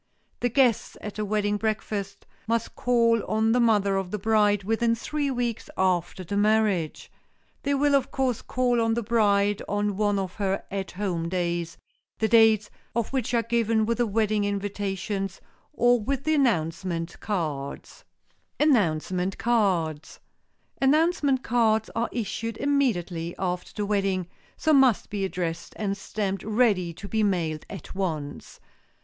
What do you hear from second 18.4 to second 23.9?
[Sidenote: ANNOUNCEMENT CARDS] Announcement cards are issued immediately after the